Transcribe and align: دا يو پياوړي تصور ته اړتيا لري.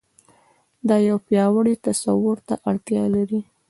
دا 0.87 0.95
يو 1.07 1.17
پياوړي 1.27 1.75
تصور 1.85 2.37
ته 2.47 2.55
اړتيا 2.69 3.03
لري. 3.15 3.41